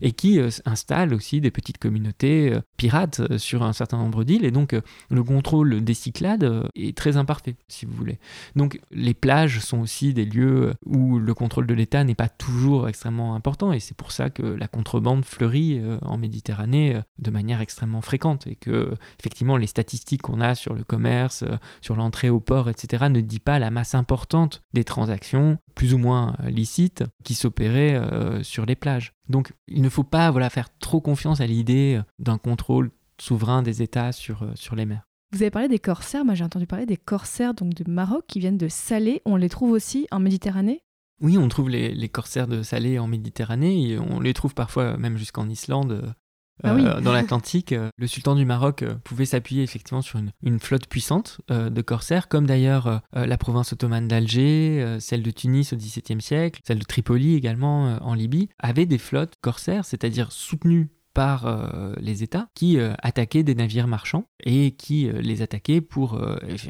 [0.00, 4.24] et qui euh, installe aussi des petites communautés euh, pirates euh, sur un certain nombre
[4.24, 4.44] d'îles.
[4.44, 4.76] Et donc,
[5.10, 8.18] le contrôle des Cyclades est très imparfait, si vous voulez.
[8.56, 12.88] Donc, les plages sont aussi des lieux où le contrôle de l'État n'est pas toujours
[12.88, 13.72] extrêmement important.
[13.72, 18.46] Et c'est pour ça que la contrebande fleurit en Méditerranée de manière extrêmement fréquente.
[18.46, 21.44] Et que, effectivement, les statistiques qu'on a sur le commerce,
[21.80, 25.98] sur l'entrée au port, etc., ne dit pas la masse importante des transactions plus ou
[25.98, 28.00] moins licites qui s'opéraient
[28.42, 29.12] sur les plages.
[29.30, 32.90] Donc il ne faut pas voilà, faire trop confiance à l'idée euh, d'un contrôle
[33.20, 35.06] souverain des États sur, euh, sur les mers.
[35.32, 38.40] Vous avez parlé des corsaires, moi j'ai entendu parler des corsaires donc de Maroc qui
[38.40, 39.22] viennent de Salé.
[39.24, 40.82] On les trouve aussi en Méditerranée?
[41.22, 45.18] Oui, on trouve les, corsaires de Salé en Méditerranée et on les trouve parfois même
[45.18, 46.14] jusqu'en Islande.
[46.62, 50.60] Ah euh, dans l'Atlantique, euh, le sultan du Maroc euh, pouvait s'appuyer effectivement sur une,
[50.60, 56.20] flotte puissante de corsaires, comme d'ailleurs la province ottomane d'Alger, celle de Tunis au XVIIe
[56.20, 62.22] siècle, celle de Tripoli également en Libye, avaient des flottes corsaires, c'est-à-dire soutenues par les
[62.22, 66.20] États qui attaquaient des navires marchands et qui les attaquaient pour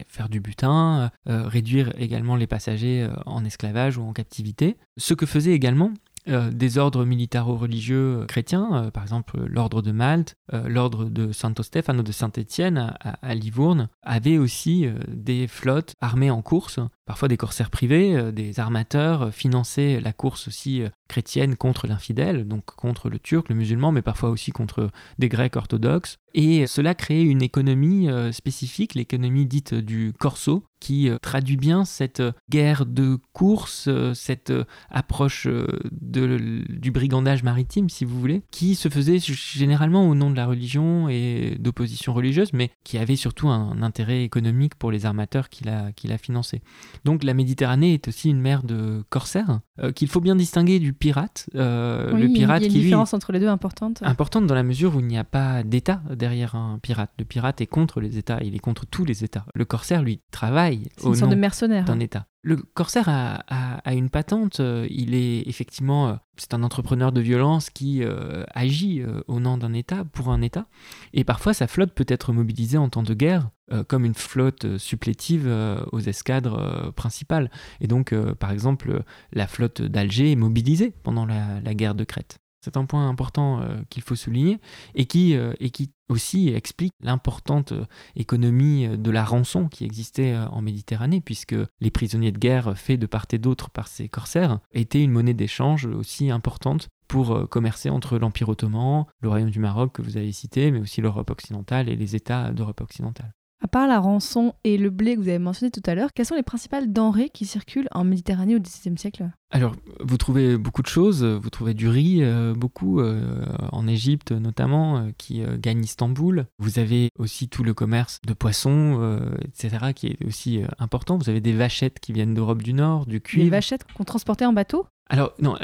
[0.06, 4.76] faire du butin, réduire également les passagers en esclavage ou en captivité.
[4.98, 5.92] Ce que faisait également
[6.28, 11.62] euh, des ordres militaro-religieux chrétiens, euh, par exemple l'ordre de Malte, euh, l'ordre de Santo
[11.62, 16.78] Stefano de Saint-Étienne à, Livourne, avaient aussi des flottes armées en course,
[17.10, 23.10] parfois des corsaires privés, des armateurs finançaient la course aussi chrétienne contre l'infidèle, donc contre
[23.10, 26.18] le turc, le musulman, mais parfois aussi contre des grecs orthodoxes.
[26.32, 32.86] Et cela créait une économie spécifique, l'économie dite du corso, qui traduit bien cette guerre
[32.86, 34.52] de course, cette
[34.88, 35.48] approche
[35.92, 41.08] du brigandage maritime, si vous voulez, qui se faisait généralement au nom de la religion
[41.08, 45.92] et d'opposition religieuse, mais qui avait surtout un, intérêt économique pour les armateurs qui la,
[45.92, 46.62] qui la finançaient.
[47.04, 50.92] Donc la Méditerranée est aussi une mer de corsaires, euh, qu'il faut bien distinguer du
[50.92, 51.48] pirate.
[51.54, 54.02] Euh, le pirate il y a une différence entre les deux importante.
[54.02, 57.10] Importante dans la mesure où il n'y a pas d'État derrière un pirate.
[57.18, 59.46] Le pirate est contre les États, il est contre tous les États.
[59.54, 62.26] Le corsaire, lui, travaille au nom d'un État.
[62.42, 68.02] Le corsaire a, une patente, euh, il est effectivement, c'est un entrepreneur de violence qui
[68.02, 70.66] euh, agit au nom d'un État, pour un État,
[71.12, 73.50] et parfois sa flotte peut être mobilisée en temps de guerre
[73.88, 75.48] comme une flotte supplétive
[75.92, 77.50] aux escadres principales.
[77.80, 79.02] Et donc, par exemple,
[79.32, 82.40] la flotte d'Alger est mobilisée pendant la guerre de Crète.
[82.62, 84.58] C'est un point important euh, qu'il faut souligner
[84.94, 90.36] et qui, euh, et qui aussi explique l'importante euh, économie de la rançon qui existait
[90.36, 94.60] en Méditerranée, puisque les prisonniers de guerre faits de part et d'autre par ces corsaires
[94.72, 99.92] étaient une monnaie d'échange aussi importante pour commercer entre l'Empire ottoman, le Royaume du Maroc
[99.94, 103.32] que vous avez cité, mais aussi l'Europe occidentale et les États d'Europe occidentale.
[103.62, 106.24] À part la rançon et le blé que vous avez mentionné tout à l'heure, quelles
[106.24, 109.30] sont les principales denrées qui circulent en Méditerranée au XVIIe siècle?
[109.50, 111.24] Alors, vous trouvez beaucoup de choses.
[111.24, 116.46] Vous trouvez du riz, euh, beaucoup, euh, en Égypte notamment, euh, qui gagne Istanbul.
[116.58, 121.18] Vous avez aussi tout le commerce de poissons, etc., qui est aussi important.
[121.18, 123.44] Vous avez des vachettes qui viennent d'Europe du Nord, du cuivre.
[123.44, 124.86] Des vachettes qu'on transportait en bateau?
[125.10, 125.56] Alors, non,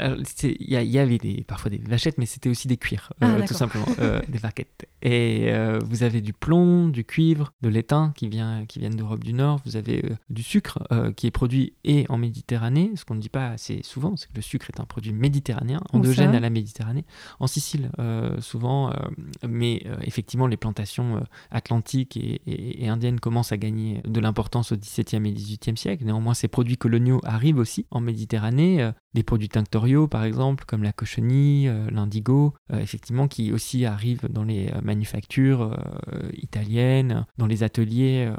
[0.43, 3.53] il y, avait des, parfois des vachettes, mais c'était aussi des cuirs, Ah, euh, tout
[3.53, 4.87] simplement, euh, des barquettes.
[5.01, 9.23] Et euh, vous avez du plomb, du cuivre, de l'étain qui, vient, qui viennent d'Europe
[9.23, 10.79] du Nord, vous avez du sucre
[11.15, 12.91] qui est produit et en Méditerranée.
[12.95, 15.81] Ce qu'on ne dit pas assez souvent, c'est que le sucre est un produit méditerranéen,
[15.93, 17.05] endogène à la Méditerranée.
[17.39, 17.89] En Sicile,
[18.39, 18.91] souvent,
[19.47, 24.75] mais effectivement, les plantations atlantiques et, et- et indiennes commencent à gagner de l'importance au
[24.77, 26.03] XVIIe et XVIIIe siècle.
[26.03, 28.91] Néanmoins, ces produits coloniaux arrivent aussi en Méditerranée.
[29.17, 34.27] Des produits tinctoriaux, par exemple, comme la cochenille, euh, l'indigo, euh, effectivement, qui aussi arrivent
[34.29, 35.75] dans les euh, manufactures
[36.33, 38.31] italiennes, dans les ateliers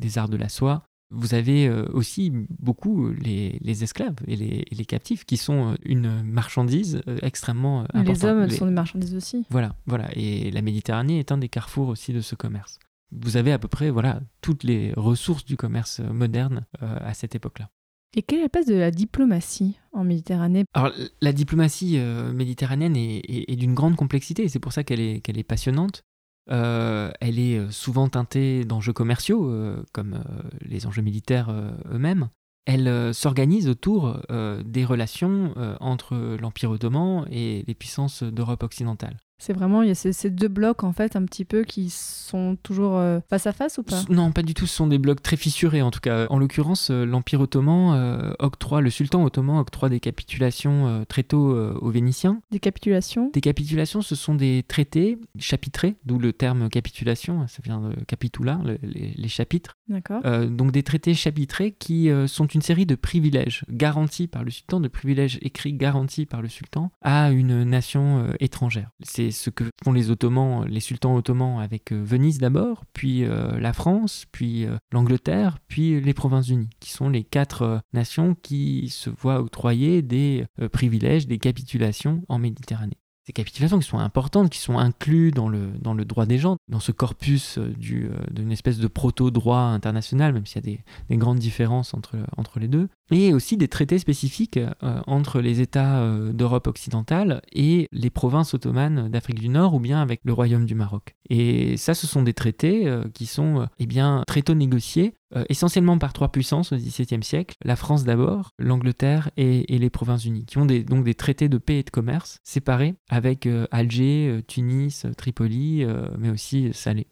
[0.00, 0.82] des arts de la soie.
[1.10, 6.22] Vous avez aussi beaucoup les, les esclaves et les, et les captifs, qui sont une
[6.22, 8.06] marchandise extrêmement importante.
[8.08, 9.44] Les hommes Les- sont des marchandises aussi.
[9.50, 10.08] voilà, voilà.
[10.16, 12.78] Et la Méditerranée est un des carrefours aussi de ce commerce.
[13.12, 17.68] Vous avez à peu près voilà toutes les ressources du commerce moderne à cette époque-là.
[18.16, 22.96] Et quelle est la place de la diplomatie en Méditerranée Alors la diplomatie euh, méditerranéenne
[22.96, 26.02] est, d'une grande complexité et c'est pour ça qu'elle est, passionnante.
[26.50, 29.50] Euh, elle est euh, souvent teintée d'enjeux commerciaux,
[29.92, 30.22] comme
[30.60, 31.50] les enjeux militaires
[31.90, 32.28] eux-mêmes.
[32.66, 34.22] Elle s'organise autour
[34.64, 39.18] des relations entre l'Empire ottoman et les puissances d'Europe occidentale.
[39.38, 41.90] C'est vraiment, il y a ces, ces deux blocs en fait un petit peu qui
[41.90, 44.66] sont toujours euh, face à face ou pas Non, pas du tout.
[44.66, 46.26] Ce sont des blocs très fissurés, en tout cas.
[46.30, 51.24] En l'occurrence, euh, l'Empire ottoman euh, octroie, le sultan ottoman octroie des capitulations euh, très
[51.24, 52.40] tôt aux Vénitiens.
[52.52, 57.80] Des capitulations Des capitulations, ce sont des traités chapitrés, d'où le terme capitulation, ça vient
[57.80, 59.74] de capitula, le- les, les chapitres.
[59.88, 60.22] D'accord.
[60.48, 64.88] Donc des traités chapitrés qui sont une série de privilèges garantis par le sultan, de
[64.88, 68.90] privilèges écrits garantis par le sultan à une nation étrangère.
[69.02, 73.58] C'est ce que font les Ottomans, les sultans ottomans avec euh, Venise d'abord, puis euh,
[73.58, 79.10] la France, puis euh, l'Angleterre, puis les Provinces-Unies, qui sont les quatre nations qui se
[79.10, 82.98] voient octroyer des privilèges, des capitulations en Méditerranée.
[83.26, 86.58] Ces capitulations qui sont importantes, qui sont incluses dans le, dans le droit des gens,
[86.68, 90.84] dans ce corpus euh, euh, d'une espèce de proto-droit international, même s'il y a des,
[91.08, 95.62] des grandes différences entre, entre les deux, et aussi des traités spécifiques euh, entre les
[95.62, 100.66] États d'Europe occidentale et les provinces ottomanes d'Afrique du Nord, ou bien avec le Royaume
[100.66, 101.14] du Maroc.
[101.30, 105.98] Et ça, ce sont des traités qui sont eh bien, très tôt négociés, euh, essentiellement
[105.98, 110.66] par trois puissances au XVIIe siècle, la France d'abord, l'Angleterre et, les Provinces-Unies, qui ont
[110.66, 115.84] donc des traités de paix et de commerce séparés avec euh, Alger, euh, Tunis, Tripoli,
[116.18, 117.06] mais aussi Salé.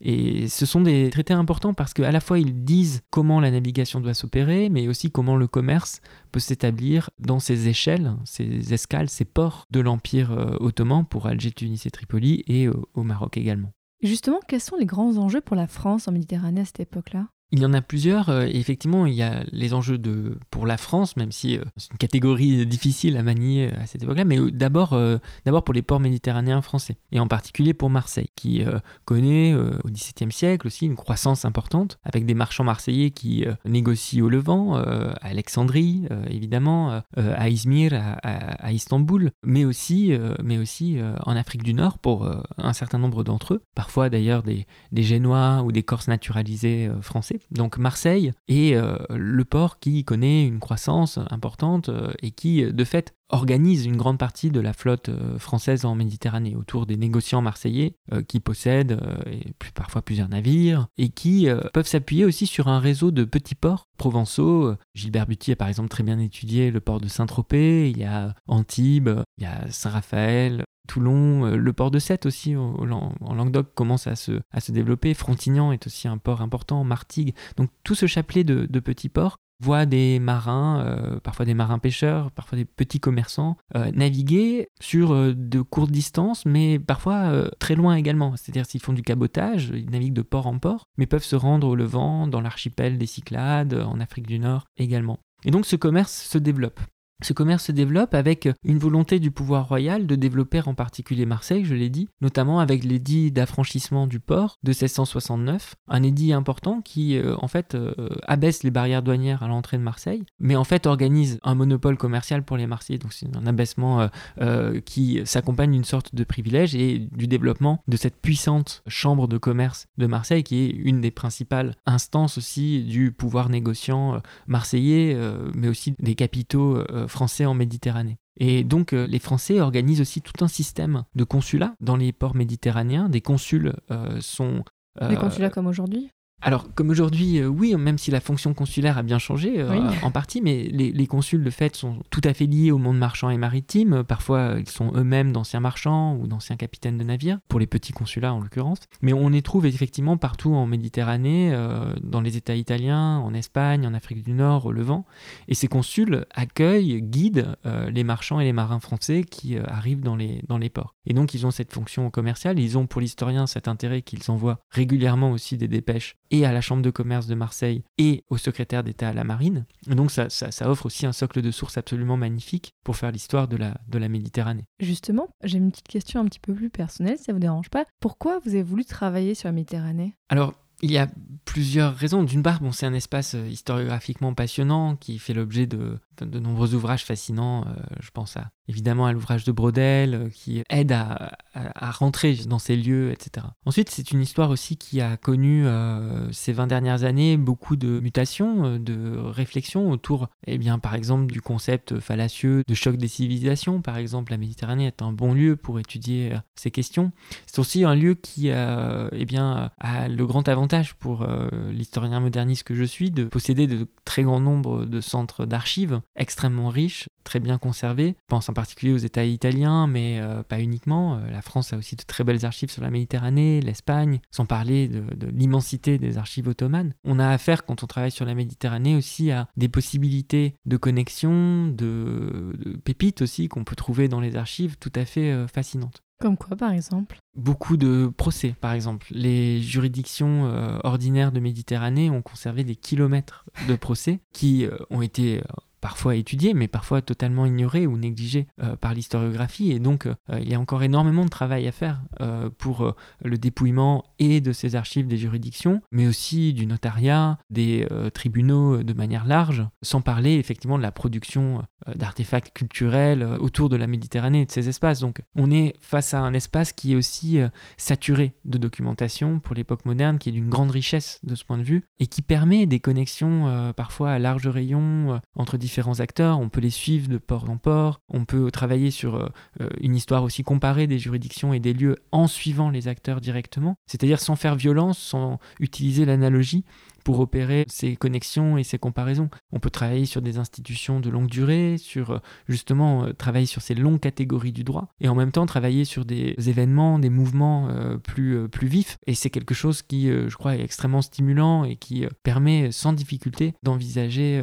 [0.00, 4.00] Et ce sont des traités importants parce qu'à la fois ils disent comment la navigation
[4.00, 6.00] doit s'opérer, mais aussi comment le commerce
[6.32, 11.86] peut s'établir dans ces échelles, ces escales, ces ports de l'Empire ottoman pour Alger, Tunis
[11.86, 13.72] et Tripoli et au Maroc également.
[14.02, 17.28] Justement, quels sont les grands enjeux pour la France en Méditerranée à cette époque-là?
[17.54, 18.30] Il y en a plusieurs.
[18.30, 21.62] euh, et effectivement, il y a les enjeux de, pour la France, même si euh,
[21.76, 24.98] c'est une catégorie difficile à manier euh, à cette époque-là, mais d'abord,
[25.44, 28.64] d'abord pour les ports méditerranéens français, et en particulier pour Marseille, qui
[29.04, 34.28] connaît au XVIIe siècle aussi une croissance importante, avec des marchands marseillais qui négocient au
[34.28, 40.12] Levant, à Alexandrie, évidemment, à Izmir, à, Istanbul, mais aussi,
[40.42, 44.66] mais aussi en Afrique du Nord pour un certain nombre d'entre eux, parfois d'ailleurs des,
[44.94, 47.40] Génois ou des Corses naturalisés français.
[47.50, 52.72] Donc Marseille est euh, le port qui connaît une croissance importante euh, et qui, euh,
[52.72, 56.96] de fait, organise une grande partie de la flotte euh, française en Méditerranée autour des
[56.96, 62.46] négociants marseillais euh, qui possèdent euh, et parfois plusieurs navires et qui peuvent s'appuyer aussi
[62.46, 64.74] sur un réseau de petits ports provençaux.
[64.94, 68.34] Gilbert Buty a par exemple très bien étudié le port de Saint-Tropez, il y a
[68.46, 74.16] Antibes, il y a Saint-Raphaël, Toulon, le port de Sète aussi en Languedoc commence à
[74.16, 75.14] se, développer.
[75.14, 77.34] Frontignan est aussi un port important, Martigues.
[77.56, 82.30] Donc tout ce chapelet de petits ports voit des marins, euh, parfois des marins pêcheurs,
[82.30, 87.94] parfois des petits commerçants, euh, naviguer sur euh, de courtes distances, mais parfois très loin
[87.96, 88.36] également.
[88.36, 91.68] C'est-à-dire s'ils font du cabotage, ils naviguent de port en port, mais peuvent se rendre
[91.68, 95.18] au Levant, dans l'archipel des Cyclades, en Afrique du Nord également.
[95.44, 96.80] Et donc ce commerce se développe.
[97.22, 101.64] Ce commerce se développe avec une volonté du pouvoir royal de développer en particulier Marseille,
[101.64, 107.16] je l'ai dit, notamment avec l'édit d'affranchissement du port de 1669, un édit important qui
[107.16, 107.94] euh, en fait euh,
[108.26, 112.42] abaisse les barrières douanières à l'entrée de Marseille, mais en fait organise un monopole commercial
[112.42, 114.08] pour les Marseillais, donc c'est un abaissement
[114.40, 119.38] euh, qui s'accompagne d'une sorte de privilège et du développement de cette puissante chambre de
[119.38, 125.16] commerce de Marseille qui est une des principales instances aussi du pouvoir négociant marseillais,
[125.54, 128.18] mais aussi des capitaux français en Méditerranée.
[128.38, 132.34] Et donc euh, les Français organisent aussi tout un système de consulats dans les ports
[132.34, 133.08] méditerranéens.
[133.08, 134.64] Des consuls euh, sont...
[135.00, 136.10] euh, Les consulats comme aujourd'hui?
[136.42, 139.96] Alors, comme aujourd'hui, euh, oui, même si la fonction consulaire a bien changé euh, Oui.
[140.02, 142.98] en partie, mais les, les consuls, de fait, sont tout à fait liés au monde
[142.98, 143.94] marchand et maritime.
[143.94, 147.92] Euh, Parfois, ils sont eux-mêmes d'anciens marchands ou d'anciens capitaines de navires, pour les petits
[147.94, 148.80] consulats en l'occurrence.
[149.00, 153.86] Mais on les trouve effectivement partout en Méditerranée, euh, dans les États italiens, en Espagne,
[153.86, 155.06] en Afrique du Nord, au Levant.
[155.48, 157.56] Et ces consuls accueillent, guident
[157.90, 160.94] les marchands et les marins français qui arrivent dans les, dans les ports.
[161.06, 162.58] Et donc, ils ont cette fonction commerciale.
[162.58, 166.60] Ils ont pour l'historien cet intérêt qu'ils envoient régulièrement aussi des dépêches et à la
[166.60, 169.66] Chambre de commerce de Marseille et au secrétaire d'État à la Marine.
[169.86, 173.46] Donc, ça, ça, ça offre aussi un socle de sources absolument magnifique pour faire l'histoire
[173.46, 174.64] de la, de la Méditerranée.
[174.80, 177.84] Justement, j'ai une petite question un petit peu plus personnelle, si ça vous dérange pas.
[178.00, 180.14] Pourquoi vous avez voulu travailler sur la Méditerranée?
[180.28, 181.08] Alors, il y a
[181.44, 182.24] plusieurs raisons.
[182.24, 186.74] D'une part, bon, c'est un espace euh, historiographiquement passionnant qui fait l'objet de, de, nombreux
[186.74, 187.64] ouvrages fascinants.
[187.66, 192.34] Euh, je pense à, évidemment à l'ouvrage de Brodel euh, qui aide à, à, rentrer
[192.46, 193.46] dans ces lieux, etc.
[193.66, 198.00] Ensuite, c'est une histoire aussi qui a connu euh, ces 20 dernières années beaucoup de
[198.00, 203.80] mutations, de réflexions autour, eh bien, par exemple, du concept fallacieux de choc des civilisations.
[203.80, 207.12] Par exemple, la Méditerranée est un bon lieu pour étudier ces questions.
[207.46, 211.26] C'est aussi un lieu qui eh bien, a le grand avantage pour
[211.70, 216.68] l'historien moderniste que je suis de posséder de très grands nombres de centres d'archives extrêmement
[216.68, 218.16] riches, très bien conservés.
[218.18, 221.16] Je pense en particulier aux États italiens, mais euh, pas uniquement.
[221.16, 224.88] Euh, la France a aussi de très belles archives sur la Méditerranée, l'Espagne, sans parler
[224.88, 226.94] de, de l'immensité des archives ottomanes.
[227.04, 231.68] On a affaire, quand on travaille sur la Méditerranée, aussi à des possibilités de connexion,
[231.68, 236.02] de, de pépites aussi qu'on peut trouver dans les archives tout à fait euh, fascinantes.
[236.20, 237.18] Comme quoi, par exemple?
[237.36, 239.08] Beaucoup de procès, par exemple.
[239.10, 245.02] Les juridictions euh, ordinaires de Méditerranée ont conservé des kilomètres de procès qui euh, ont
[245.02, 245.42] été
[245.84, 249.70] parfois étudiés, mais parfois totalement ignorés ou négligés euh, par l'historiographie.
[249.70, 252.94] Et donc, euh, il y a encore énormément de travail à faire euh, pour euh,
[253.22, 258.82] le dépouillement et de ces archives des juridictions, mais aussi du notariat, des euh, tribunaux
[258.82, 263.76] de manière large, sans parler effectivement de la production euh, d'artefacts culturels euh, autour de
[263.76, 265.00] la Méditerranée et de ces espaces.
[265.00, 269.54] Donc, on est face à un espace qui est aussi euh, saturé de documentation pour
[269.54, 272.64] l'époque moderne, qui est d'une grande richesse de ce point de vue, et qui permet
[272.64, 276.38] des connexions euh, parfois à large rayon euh, entre différents acteurs.
[276.38, 279.28] On peut les suivre de port en port, on peut travailler sur euh,
[279.60, 283.76] euh, une histoire aussi comparée des juridictions et des lieux en suivant les acteurs directement,
[283.86, 286.64] c'est-à-dire sans faire violence, sans utiliser l'analogie
[287.04, 289.28] pour opérer ces connexions et ces comparaisons.
[289.52, 293.62] On peut travailler sur des institutions de longue durée, sur euh, justement euh, travailler sur
[293.62, 297.68] ces longues catégories du droit, et en même temps travailler sur des événements, des mouvements
[297.68, 298.96] euh, plus, plus vifs.
[299.06, 303.54] Et c'est quelque chose qui, je crois, est extrêmement stimulant et qui permet sans difficulté
[303.62, 304.42] d'envisager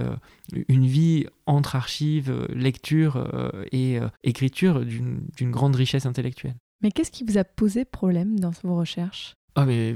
[0.67, 3.28] une vie entre archives, lecture
[3.71, 6.56] et écriture d'une grande richesse intellectuelle.
[6.82, 9.36] Mais qu'est-ce qui vous a posé problème dans vos recherches?
[9.56, 9.96] Ah mais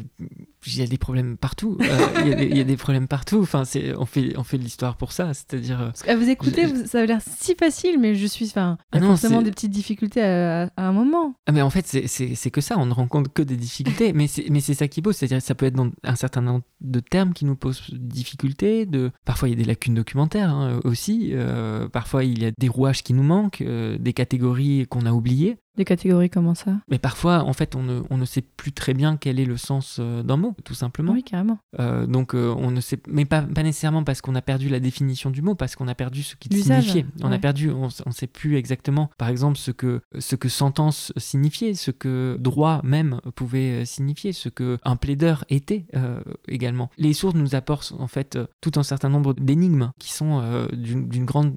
[0.67, 1.77] il y a des problèmes partout.
[1.79, 3.39] Euh, Il y, a des- il y a des problèmes partout.
[3.41, 5.33] Enfin, c'est on fait on fait de l'histoire pour ça.
[5.33, 8.45] C'est-à-dire euh, Parce qu'à vous écouter, Je- ça a l'air si facile, mais je suis.
[8.47, 11.35] Enfin, Ah non, forcément des petites difficultés à, à- à un moment.
[11.47, 14.49] Ah mais en fait, c'est- que ça, on ne rencontre que des difficultés, mais c'est
[14.49, 17.33] mais c'est ça qui beau, c'est-à-dire ça peut être dans un certain nombre de termes
[17.33, 19.11] qui nous posent difficulté, de...
[19.25, 22.67] parfois il y a des lacunes documentaires hein, aussi, euh, parfois il y a des
[22.67, 26.99] rouages qui nous manquent, euh, des catégories qu'on a oubliées, Des catégories comment ça mais
[26.99, 29.97] parfois en fait on ne, on ne sait plus très bien quel est le sens
[29.99, 31.13] euh, d'un mot, tout simplement.
[31.13, 31.59] Oui, carrément.
[31.79, 34.79] Euh, donc euh, on ne sait, mais pas, pas nécessairement parce qu'on a perdu la
[34.79, 37.05] définition du mot, parce qu'on a perdu ce qu'il L'usage, signifiait.
[37.21, 41.11] On a perdu, on ne sait plus exactement, par exemple, ce que ce que sentence
[41.17, 46.89] signifiait, ce que droit même pouvait signifier, ce que un plaideur était euh, également.
[46.97, 51.53] Les sources nous apportent en fait tout un certain nombre d'énigmes qui sont d'une grande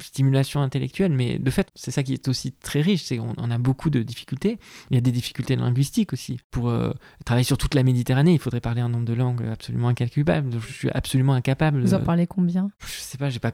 [0.00, 3.50] stimulation intellectuelle, mais de fait, c'est ça qui est aussi très riche, c'est qu'on on
[3.50, 4.58] a beaucoup de difficultés.
[4.90, 6.38] Il y a des difficultés linguistiques aussi.
[6.50, 6.92] Pour euh,
[7.24, 10.50] travailler sur toute la Méditerranée, il faudrait parler un nombre de langues absolument incalculable.
[10.60, 11.80] Je suis absolument incapable.
[11.80, 12.70] Vous en parlez combien?
[12.80, 13.52] Je sais pas, j'ai pas.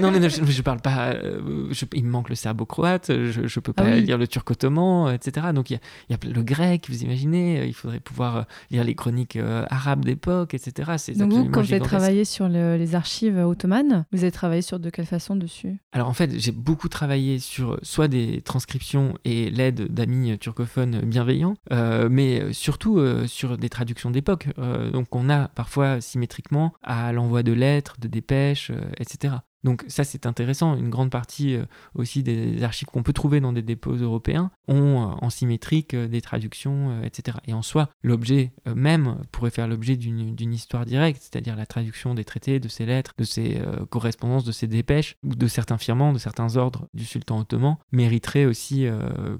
[0.00, 1.10] Non, mais je, je parle pas.
[1.14, 4.02] euh, je- il me manque le serbo-croate, je, je peux pas Ah oui.
[4.02, 5.48] lire le turc-ottoman, etc.
[5.54, 8.36] Donc il y a, il y a le grec, vous imaginez, euh, il faudrait pouvoir
[8.36, 10.92] euh, lire les chroniques euh, arabes d'époque, etc.
[10.98, 14.62] C'est Donc vous, quand vous avez travaillé sur le- les archives ottomanes, vous avez travaillé
[14.62, 15.76] sur de quelle façon dessus?
[15.92, 21.54] Alors en fait, j'ai beaucoup travaillé sur soit des transcriptions et l'aide d'amis turcophones bienveillants,
[21.72, 24.48] euh, mais surtout euh, sur des traductions d'époque.
[24.92, 29.34] Donc on a parfois symétriquement à l'envoi de lettres, de dépêches, etc.
[29.66, 30.76] Donc ça c'est intéressant.
[30.76, 31.58] Une grande partie
[31.96, 37.02] aussi des archives qu'on peut trouver dans des dépôts européens ont en symétrique des traductions,
[37.02, 37.38] etc.
[37.48, 42.24] Et en soi, l'objet même pourrait faire l'objet d'une histoire directe, c'est-à-dire la traduction des
[42.24, 46.18] traités, de ces lettres, de ces correspondances, de ces dépêches, ou de certains firmants, de
[46.18, 48.86] certains ordres du sultan ottoman, mériterait aussi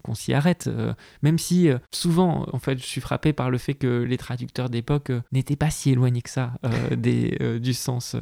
[0.02, 0.68] qu'on s'y arrête.
[1.22, 5.12] même si souvent, en fait, je suis frappé par le fait que les traducteurs d'époque
[5.30, 6.54] n'étaient pas si éloignés que ça
[6.96, 8.16] du sens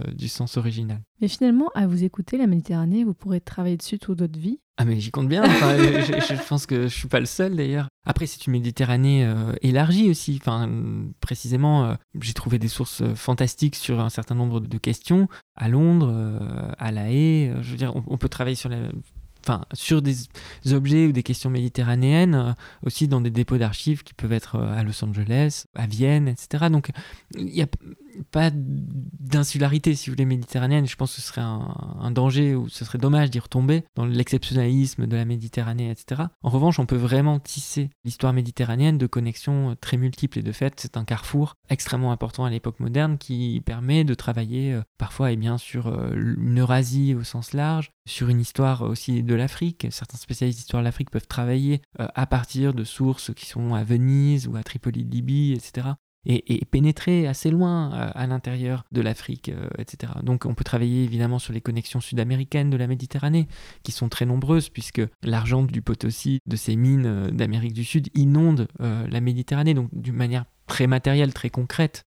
[0.58, 1.00] original.
[1.20, 4.60] Mais finalement, à vous écouter, la Méditerranée, vous pourrez travailler dessus toute votre vie.
[4.76, 7.86] Ah mais j'y compte bien, je, pense que je suis pas le seul d'ailleurs.
[8.04, 10.68] Après c'est une Méditerranée euh, élargie aussi, enfin
[11.20, 15.68] précisément euh, j'ai trouvé des sources euh, fantastiques sur un certain nombre de questions à
[15.68, 16.12] Londres,
[16.76, 18.78] à La Haye, je veux dire on, peut travailler sur la
[19.46, 20.16] enfin, sur des
[20.72, 25.04] objets ou des questions méditerranéennes, aussi dans des dépôts d'archives qui peuvent être à Los
[25.04, 26.68] Angeles, à Vienne, etc.
[26.70, 26.90] Donc,
[27.36, 27.66] il y a
[28.30, 30.86] pas d'insularité, si vous voulez, méditerranéenne.
[30.86, 35.06] Je pense que ce serait un, danger ou ce serait dommage d'y retomber dans l'exceptionnalisme
[35.06, 36.22] de la Méditerranée, etc.
[36.42, 40.74] En revanche, on peut vraiment tisser l'histoire méditerranéenne de connexions très multiples et de fait,
[40.78, 45.36] c'est un carrefour extrêmement important à l'époque moderne qui permet de travailler euh, parfois et
[45.36, 49.86] bien sur euh, une Eurasie au sens large, sur une histoire aussi de l'Afrique.
[49.90, 53.84] Certains spécialistes d'histoire de l'Afrique peuvent travailler euh, à partir de sources qui sont à
[53.84, 55.94] Venise ou à Tripoli de Libye, etc
[56.26, 60.12] et, pénétrer assez loin euh, à, l'intérieur de l'Afrique, euh, etc.
[60.22, 63.46] Donc on peut travailler évidemment sur les connexions sud-américaines de la Méditerranée,
[63.82, 68.68] qui sont très nombreuses, puisque l'argent du Potosi, de ces mines d'Amérique du Sud, inonde
[68.78, 72.04] la Méditerranée, donc d'une manière très matérielle, très concrète.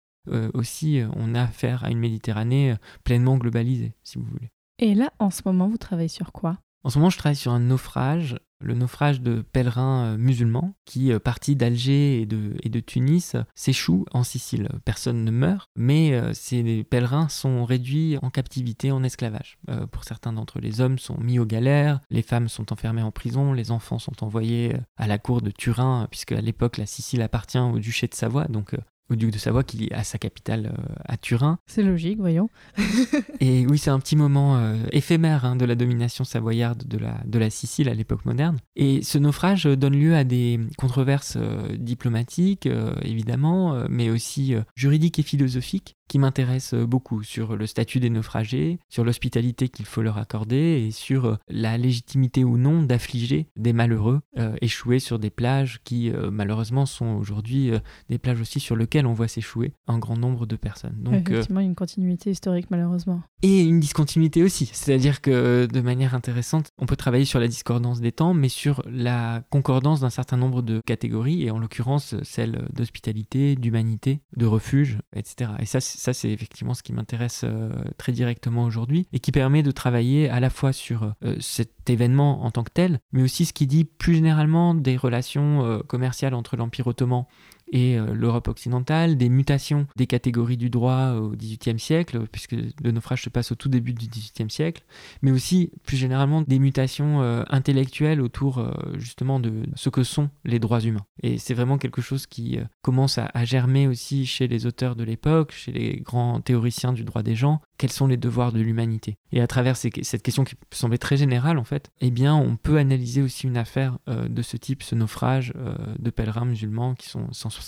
[0.54, 4.50] aussi, on a affaire à une Méditerranée pleinement globalisée, si vous voulez.
[4.80, 6.58] Et là, en ce moment, vous travaillez sur quoi?
[6.84, 11.12] En ce moment, je travaille sur un naufrage le naufrage de pèlerins euh, musulmans qui,
[11.12, 14.70] euh, partis d'Alger et de, Tunis, s'échouent en Sicile.
[14.86, 19.58] Personne ne meurt, mais euh, ces pèlerins sont réduits en captivité, en esclavage.
[19.92, 23.12] pour certains d'entre eux, les hommes sont mis aux galères, les femmes sont enfermées en
[23.12, 27.22] prison, les enfants sont envoyés à la cour de Turin, puisque à l'époque la Sicile
[27.22, 28.76] appartient au duché de Savoie, donc
[29.10, 31.60] au duc de Savoie qui a sa capitale euh, à Turin.
[31.68, 32.50] C'est logique, voyons.
[33.40, 37.22] et oui, c'est un petit moment euh, éphémère hein, de la domination savoyarde de la,
[37.26, 38.58] de la Sicile à l'époque moderne.
[38.76, 42.68] Et ce naufrage donne lieu à des controverses euh, diplomatiques,
[43.02, 48.78] évidemment, mais aussi juridiques et philosophiques qui m'intéresse euh, beaucoup sur le statut des naufragés,
[48.90, 53.74] sur l'hospitalité qu'il faut leur accorder et sur euh, la légitimité ou non d'affliger des
[53.74, 57.72] malheureux euh, échoués sur des plages qui malheureusement sont aujourd'hui
[58.10, 60.96] des plages aussi sur on voit s'échouer un grand nombre de personnes.
[60.98, 63.22] Donc, Effectivement, une continuité historique malheureusement.
[63.42, 68.00] Et une discontinuité aussi, c'est-à-dire que de manière intéressante, on peut travailler sur la discordance
[68.00, 72.68] des temps, mais sur la concordance d'un certain nombre de catégories, et en l'occurrence celle
[72.74, 75.52] d'hospitalité, d'humanité, de refuge, etc.
[75.60, 79.64] Et ça, ça, c'est effectivement ce qui m'intéresse euh, très directement aujourd'hui et qui permet
[79.64, 83.46] de travailler à la fois sur euh, cet événement en tant que tel, mais aussi
[83.46, 87.26] ce qui dit plus généralement des relations euh, commerciales entre l'Empire ottoman
[87.74, 92.92] et euh, l'Europe occidentale, des mutations des catégories du droit au XVIIIe siècle, puisque le
[92.92, 94.84] naufrage se passe au tout début du XVIIIe siècle,
[95.24, 100.30] mais aussi plus généralement des mutations euh, intellectuelles autour euh, justement de ce que sont
[100.46, 101.06] les droits humains.
[101.24, 105.52] Et c'est vraiment quelque chose qui commence à, germer aussi chez les auteurs de l'époque,
[105.52, 109.18] chez les grands théoriciens du droit des gens, quels sont les devoirs de l'humanité.
[109.32, 112.78] Et à travers cette question qui semblait très générale en fait, eh bien on peut
[112.78, 115.54] analyser aussi une affaire de ce type, ce naufrage
[116.00, 117.63] de pèlerins musulmans qui sont 160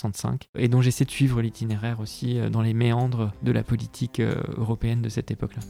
[0.56, 4.34] et dont j'essaie de suivre l'itinéraire aussi euh, dans les méandres de la politique euh,
[4.56, 5.62] européenne de cette époque-là.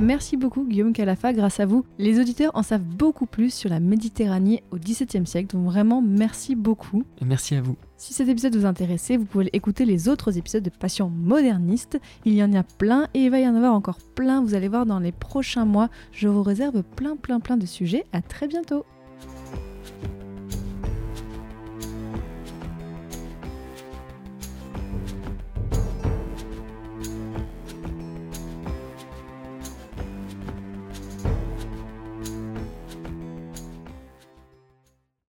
[0.00, 3.80] Merci beaucoup Guillaume Calafa, grâce à vous, les auditeurs en savent beaucoup plus sur la
[3.80, 7.02] Méditerranée au XVIIe siècle, donc vraiment merci beaucoup.
[7.20, 7.76] Merci à vous.
[7.98, 11.98] Si cet épisode vous intéresse, vous pouvez écouter les autres épisodes de Passion moderniste.
[12.24, 14.40] Il y en a plein et il va y en avoir encore plein.
[14.40, 18.06] Vous allez voir dans les prochains mois, je vous réserve plein plein plein de sujets.
[18.12, 18.86] À très bientôt.